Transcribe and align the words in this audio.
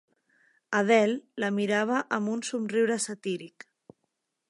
Adele 0.77 1.19
la 1.43 1.51
mirava 1.59 2.01
amb 2.19 2.35
un 2.39 2.43
somriure 2.51 3.01
satíric. 3.09 3.71